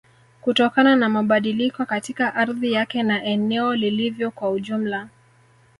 Kutokana 0.41 0.95
na 0.95 1.09
mabadiliko 1.09 1.85
katika 1.85 2.35
ardhi 2.35 2.71
yake 2.71 3.03
na 3.03 3.23
eneo 3.23 3.75
lilivyo 3.75 4.31
kwa 4.31 4.49
ujumla 4.51 5.09